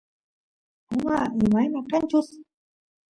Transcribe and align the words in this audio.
puma 0.87 1.19
imayna 1.43 1.79
kanchus 1.89 2.27